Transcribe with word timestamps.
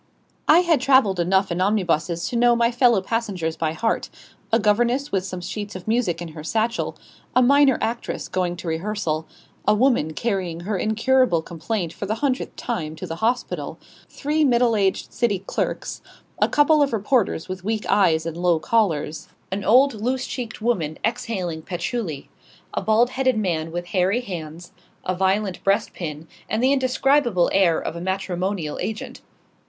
I 0.47 0.61
had 0.61 0.81
travelled 0.81 1.19
enough 1.19 1.51
in 1.51 1.61
omnibuses 1.61 2.27
to 2.29 2.35
know 2.35 2.55
my 2.55 2.71
fellow 2.71 3.03
passengers 3.03 3.55
by 3.55 3.73
heart 3.73 4.09
a 4.51 4.57
governess 4.57 5.11
with 5.11 5.23
some 5.23 5.41
sheets 5.41 5.75
of 5.75 5.87
music 5.87 6.23
in 6.23 6.29
her 6.29 6.43
satchel; 6.43 6.97
a 7.35 7.41
minor 7.43 7.77
actress 7.81 8.27
going 8.27 8.55
to 8.55 8.67
rehearsal; 8.67 9.27
a 9.67 9.75
woman 9.75 10.13
carrying 10.13 10.61
her 10.61 10.75
incurable 10.75 11.43
complaint 11.43 11.93
for 11.93 12.07
the 12.07 12.15
hundredth 12.15 12.55
time 12.55 12.95
to 12.95 13.05
the 13.05 13.17
hospital; 13.17 13.77
three 14.09 14.43
middle 14.43 14.75
aged 14.75 15.13
city 15.13 15.37
clerks; 15.37 16.01
a 16.41 16.47
couple 16.49 16.81
of 16.81 16.93
reporters 16.93 17.47
with 17.47 17.63
weak 17.63 17.85
eyes 17.87 18.25
and 18.25 18.37
low 18.37 18.57
collars; 18.57 19.27
an 19.51 19.63
old 19.63 19.93
loose 19.93 20.25
cheeked 20.25 20.63
woman 20.63 20.97
exhaling 21.05 21.61
patchouli; 21.61 22.27
a 22.73 22.81
bald 22.81 23.11
headed 23.11 23.37
man 23.37 23.71
with 23.71 23.85
hairy 23.89 24.21
hands, 24.21 24.71
a 25.05 25.13
violent 25.13 25.63
breast 25.63 25.93
pin, 25.93 26.27
and 26.49 26.63
the 26.63 26.73
indescribable 26.73 27.51
air 27.53 27.79
of 27.79 27.95
a 27.95 28.01
matrimonial 28.01 28.79
agent. 28.81 29.21